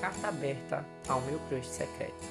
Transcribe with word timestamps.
carta 0.00 0.28
aberta 0.28 0.84
ao 1.06 1.20
meu 1.20 1.38
crush 1.48 1.68
secreto. 1.68 2.24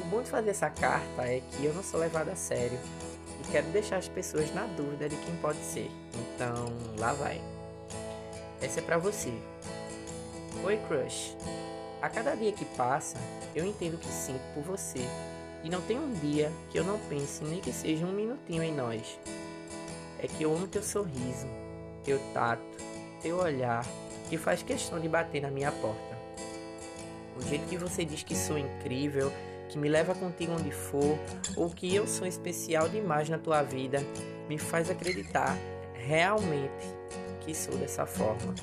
O 0.00 0.04
bom 0.06 0.22
de 0.22 0.30
fazer 0.30 0.50
essa 0.50 0.70
carta 0.70 1.22
é 1.22 1.40
que 1.40 1.64
eu 1.64 1.74
não 1.74 1.82
sou 1.82 1.98
levado 1.98 2.28
a 2.28 2.36
sério 2.36 2.78
e 3.40 3.50
quero 3.50 3.66
deixar 3.68 3.96
as 3.96 4.08
pessoas 4.08 4.54
na 4.54 4.64
dúvida 4.66 5.08
de 5.08 5.16
quem 5.16 5.34
pode 5.36 5.58
ser. 5.58 5.90
Então, 6.14 6.66
lá 6.98 7.12
vai. 7.12 7.40
Essa 8.62 8.80
é 8.80 8.82
para 8.82 8.96
você. 8.96 9.32
Oi, 10.62 10.78
crush. 10.88 11.36
A 12.00 12.08
cada 12.08 12.34
dia 12.34 12.52
que 12.52 12.64
passa, 12.76 13.16
eu 13.54 13.64
entendo 13.64 13.98
que 13.98 14.06
sinto 14.06 14.42
por 14.54 14.62
você 14.62 15.00
e 15.64 15.70
não 15.70 15.80
tem 15.80 15.98
um 15.98 16.12
dia 16.12 16.52
que 16.70 16.78
eu 16.78 16.84
não 16.84 16.98
pense 17.08 17.42
nem 17.42 17.60
que 17.60 17.72
seja 17.72 18.06
um 18.06 18.12
minutinho 18.12 18.62
em 18.62 18.74
nós. 18.74 19.18
É 20.18 20.28
que 20.28 20.44
eu 20.44 20.54
amo 20.54 20.68
teu 20.68 20.82
sorriso, 20.82 21.48
teu 22.04 22.20
tato, 22.32 22.62
teu 23.20 23.38
olhar 23.38 23.84
que 24.34 24.38
faz 24.38 24.64
questão 24.64 24.98
de 24.98 25.08
bater 25.08 25.40
na 25.40 25.48
minha 25.48 25.70
porta. 25.70 26.18
O 27.36 27.42
jeito 27.42 27.68
que 27.68 27.76
você 27.76 28.04
diz 28.04 28.24
que 28.24 28.34
sou 28.34 28.58
incrível, 28.58 29.32
que 29.68 29.78
me 29.78 29.88
leva 29.88 30.12
contigo 30.12 30.54
onde 30.58 30.72
for, 30.72 31.16
ou 31.56 31.70
que 31.70 31.94
eu 31.94 32.04
sou 32.04 32.26
especial 32.26 32.88
demais 32.88 33.28
na 33.28 33.38
tua 33.38 33.62
vida, 33.62 34.04
me 34.48 34.58
faz 34.58 34.90
acreditar 34.90 35.56
realmente 35.94 36.84
que 37.42 37.54
sou 37.54 37.76
dessa 37.76 38.06
forma. 38.06 38.56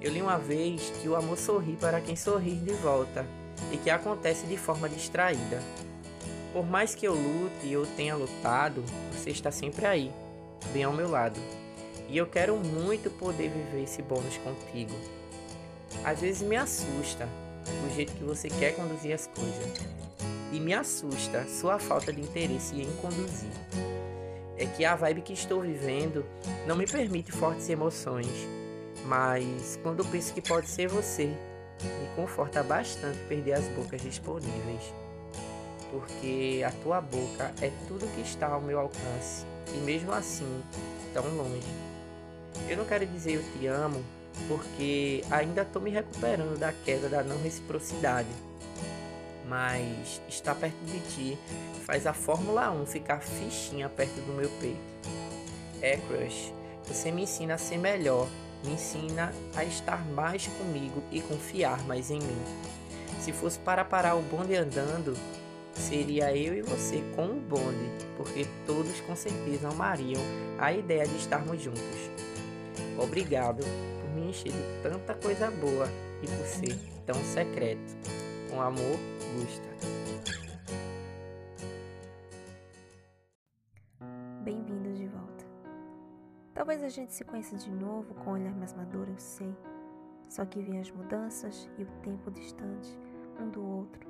Eu 0.00 0.10
li 0.12 0.22
uma 0.22 0.38
vez 0.38 0.94
que 1.02 1.10
o 1.10 1.14
amor 1.14 1.36
sorri 1.36 1.76
para 1.76 2.00
quem 2.00 2.16
sorri 2.16 2.54
de 2.54 2.72
volta 2.72 3.26
e 3.70 3.76
que 3.76 3.90
acontece 3.90 4.46
de 4.46 4.56
forma 4.56 4.88
distraída. 4.88 5.62
Por 6.54 6.64
mais 6.64 6.94
que 6.94 7.06
eu 7.06 7.12
lute 7.12 7.76
ou 7.76 7.84
tenha 7.84 8.16
lutado, 8.16 8.82
você 9.12 9.28
está 9.28 9.50
sempre 9.50 9.84
aí, 9.84 10.10
bem 10.72 10.84
ao 10.84 10.92
meu 10.94 11.10
lado. 11.10 11.38
E 12.08 12.16
eu 12.16 12.26
quero 12.26 12.56
muito 12.56 13.10
poder 13.10 13.50
viver 13.50 13.84
esse 13.84 14.00
bônus 14.00 14.36
contigo. 14.38 14.94
Às 16.04 16.20
vezes 16.20 16.42
me 16.42 16.56
assusta 16.56 17.28
o 17.86 17.94
jeito 17.94 18.14
que 18.14 18.24
você 18.24 18.48
quer 18.48 18.74
conduzir 18.74 19.12
as 19.12 19.26
coisas. 19.26 19.72
E 20.50 20.58
me 20.58 20.72
assusta 20.72 21.46
sua 21.46 21.78
falta 21.78 22.10
de 22.10 22.22
interesse 22.22 22.80
em 22.80 22.90
conduzir. 22.96 23.50
É 24.56 24.64
que 24.64 24.84
a 24.84 24.94
vibe 24.94 25.20
que 25.20 25.34
estou 25.34 25.60
vivendo 25.60 26.24
não 26.66 26.74
me 26.74 26.86
permite 26.86 27.30
fortes 27.30 27.68
emoções, 27.68 28.26
mas 29.04 29.78
quando 29.82 30.04
penso 30.06 30.32
que 30.32 30.40
pode 30.40 30.66
ser 30.66 30.88
você, 30.88 31.26
me 31.26 32.08
conforta 32.16 32.62
bastante 32.62 33.18
perder 33.28 33.52
as 33.52 33.68
bocas 33.68 34.00
disponíveis. 34.00 34.94
Porque 35.90 36.62
a 36.66 36.70
tua 36.82 37.00
boca 37.00 37.52
é 37.62 37.70
tudo 37.86 38.12
que 38.14 38.22
está 38.22 38.48
ao 38.48 38.60
meu 38.60 38.80
alcance, 38.80 39.44
e 39.74 39.78
mesmo 39.78 40.12
assim, 40.12 40.62
tão 41.12 41.24
longe. 41.36 41.87
Eu 42.68 42.76
não 42.76 42.84
quero 42.84 43.06
dizer 43.06 43.34
eu 43.34 43.42
te 43.52 43.66
amo, 43.66 44.02
porque 44.46 45.24
ainda 45.30 45.62
estou 45.62 45.80
me 45.82 45.90
recuperando 45.90 46.58
da 46.58 46.72
queda 46.72 47.08
da 47.08 47.22
não 47.22 47.40
reciprocidade. 47.42 48.28
Mas 49.48 50.20
estar 50.28 50.54
perto 50.54 50.78
de 50.84 51.00
ti 51.00 51.38
faz 51.84 52.06
a 52.06 52.12
Fórmula 52.12 52.70
1 52.70 52.86
ficar 52.86 53.20
fichinha 53.20 53.88
perto 53.88 54.20
do 54.20 54.32
meu 54.32 54.50
peito. 54.60 54.78
É, 55.80 55.96
crush, 55.96 56.52
você 56.84 57.10
me 57.10 57.22
ensina 57.22 57.54
a 57.54 57.58
ser 57.58 57.78
melhor, 57.78 58.28
me 58.64 58.72
ensina 58.72 59.32
a 59.56 59.64
estar 59.64 60.04
mais 60.10 60.46
comigo 60.46 61.02
e 61.10 61.20
confiar 61.20 61.82
mais 61.86 62.10
em 62.10 62.18
mim. 62.18 62.42
Se 63.20 63.32
fosse 63.32 63.58
para 63.58 63.84
parar 63.84 64.16
o 64.16 64.22
bonde 64.22 64.54
andando, 64.54 65.16
seria 65.74 66.36
eu 66.36 66.56
e 66.56 66.62
você 66.62 67.02
com 67.14 67.26
o 67.26 67.40
bonde, 67.40 67.90
porque 68.16 68.46
todos 68.66 69.00
com 69.02 69.14
certeza 69.14 69.68
amariam 69.68 70.20
a 70.58 70.72
ideia 70.72 71.06
de 71.06 71.16
estarmos 71.16 71.62
juntos. 71.62 72.27
Obrigado 73.00 73.62
por 74.00 74.10
me 74.10 74.30
encher 74.30 74.50
de 74.50 74.82
tanta 74.82 75.14
coisa 75.14 75.48
boa 75.52 75.86
e 76.20 76.26
por 76.26 76.46
ser 76.46 76.76
tão 77.06 77.14
secreto. 77.14 77.96
Com 78.50 78.60
amor, 78.60 78.98
Gusta. 79.36 79.68
Bem-vindos 84.42 84.98
de 84.98 85.06
volta. 85.06 85.44
Talvez 86.52 86.82
a 86.82 86.88
gente 86.88 87.14
se 87.14 87.22
conheça 87.22 87.56
de 87.56 87.70
novo 87.70 88.14
com 88.14 88.30
um 88.30 88.32
olhar 88.32 88.54
mais 88.56 88.74
maduro, 88.74 89.12
eu 89.12 89.18
sei. 89.18 89.54
Só 90.28 90.44
que 90.44 90.60
vêm 90.60 90.80
as 90.80 90.90
mudanças 90.90 91.70
e 91.78 91.84
o 91.84 91.86
tempo 92.02 92.32
distante 92.32 92.98
um 93.40 93.48
do 93.48 93.64
outro. 93.64 94.08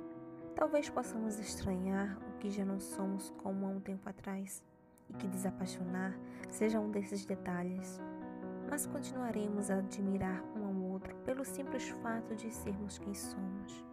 Talvez 0.55 0.89
possamos 0.89 1.37
estranhar 1.37 2.17
o 2.27 2.39
que 2.39 2.49
já 2.49 2.65
não 2.65 2.79
somos 2.79 3.31
como 3.37 3.67
há 3.67 3.69
um 3.69 3.79
tempo 3.79 4.09
atrás 4.09 4.63
e 5.07 5.13
que 5.13 5.27
desapaixonar 5.27 6.17
seja 6.49 6.79
um 6.79 6.89
desses 6.89 7.23
detalhes 7.23 8.01
mas 8.69 8.85
continuaremos 8.85 9.71
a 9.71 9.77
admirar 9.79 10.43
um 10.55 10.67
ao 10.67 10.91
outro 10.91 11.15
pelo 11.25 11.43
simples 11.43 11.89
fato 11.89 12.35
de 12.35 12.53
sermos 12.53 12.99
quem 12.99 13.13
somos. 13.15 13.85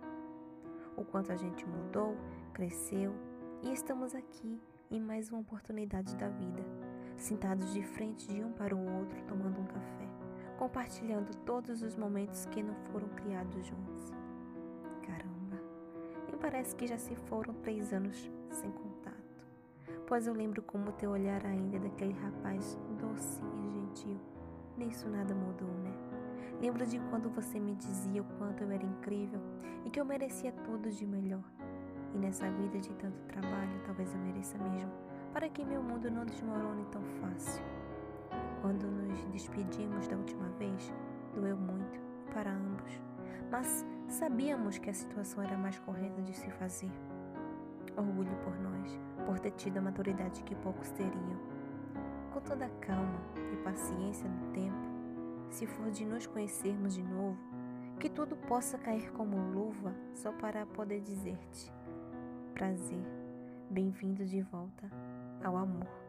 O 0.96 1.04
quanto 1.04 1.32
a 1.32 1.36
gente 1.36 1.66
mudou, 1.66 2.14
cresceu 2.52 3.14
e 3.62 3.72
estamos 3.72 4.14
aqui 4.14 4.60
em 4.90 5.00
mais 5.00 5.30
uma 5.30 5.40
oportunidade 5.40 6.14
da 6.16 6.28
vida, 6.28 6.62
sentados 7.16 7.72
de 7.72 7.82
frente 7.82 8.28
de 8.28 8.44
um 8.44 8.52
para 8.52 8.76
o 8.76 8.98
outro, 8.98 9.20
tomando 9.24 9.60
um 9.60 9.66
café, 9.66 10.08
compartilhando 10.58 11.34
todos 11.38 11.82
os 11.82 11.96
momentos 11.96 12.44
que 12.46 12.62
não 12.62 12.74
foram 12.92 13.08
criados 13.08 13.66
juntos. 13.66 14.12
Caramba, 15.02 15.56
me 16.30 16.36
parece 16.38 16.76
que 16.76 16.86
já 16.86 16.98
se 16.98 17.16
foram 17.16 17.54
três 17.54 17.94
anos 17.94 18.30
sem 18.50 18.70
contato, 18.70 19.46
pois 20.06 20.26
eu 20.26 20.34
lembro 20.34 20.62
como 20.62 20.92
teu 20.92 21.12
olhar 21.12 21.44
ainda 21.46 21.76
é 21.76 21.80
daquele 21.80 22.12
rapaz 22.12 22.78
doce 23.00 23.42
e 23.42 23.70
gentil 23.70 24.35
Nisso 24.76 25.08
nada 25.08 25.34
mudou, 25.34 25.68
né? 25.68 25.92
Lembro 26.60 26.86
de 26.86 26.98
quando 27.10 27.30
você 27.30 27.58
me 27.58 27.74
dizia 27.74 28.20
o 28.20 28.24
quanto 28.38 28.62
eu 28.62 28.70
era 28.70 28.84
incrível 28.84 29.40
e 29.84 29.90
que 29.90 29.98
eu 29.98 30.04
merecia 30.04 30.52
tudo 30.52 30.90
de 30.90 31.06
melhor. 31.06 31.44
E 32.14 32.18
nessa 32.18 32.50
vida 32.50 32.78
de 32.78 32.92
tanto 32.94 33.18
trabalho, 33.24 33.80
talvez 33.84 34.12
eu 34.14 34.20
mereça 34.20 34.58
mesmo, 34.58 34.90
para 35.32 35.48
que 35.48 35.64
meu 35.64 35.82
mundo 35.82 36.10
não 36.10 36.24
desmorone 36.26 36.84
tão 36.90 37.02
fácil. 37.20 37.64
Quando 38.60 38.86
nos 38.86 39.24
despedimos 39.26 40.08
da 40.08 40.16
última 40.16 40.48
vez, 40.58 40.92
doeu 41.34 41.56
muito 41.56 41.98
para 42.32 42.50
ambos, 42.50 43.00
mas 43.50 43.86
sabíamos 44.08 44.78
que 44.78 44.90
a 44.90 44.94
situação 44.94 45.42
era 45.42 45.56
mais 45.56 45.78
correta 45.78 46.20
de 46.22 46.34
se 46.34 46.50
fazer. 46.52 46.90
Orgulho 47.96 48.36
por 48.44 48.58
nós, 48.60 48.98
por 49.24 49.38
ter 49.38 49.52
tido 49.52 49.78
a 49.78 49.82
maturidade 49.82 50.42
que 50.42 50.54
poucos 50.54 50.90
teriam 50.90 51.55
com 52.36 52.40
toda 52.42 52.66
a 52.66 52.70
calma 52.80 53.18
e 53.50 53.56
paciência 53.64 54.28
do 54.28 54.52
tempo, 54.52 54.76
se 55.48 55.66
for 55.66 55.90
de 55.90 56.04
nos 56.04 56.26
conhecermos 56.26 56.94
de 56.94 57.02
novo, 57.02 57.38
que 57.98 58.10
tudo 58.10 58.36
possa 58.36 58.76
cair 58.76 59.10
como 59.12 59.38
luva 59.54 59.94
só 60.12 60.30
para 60.32 60.66
poder 60.66 61.00
dizer-te: 61.00 61.72
prazer, 62.52 63.02
bem-vindo 63.70 64.26
de 64.26 64.42
volta 64.42 64.90
ao 65.42 65.56
amor. 65.56 66.05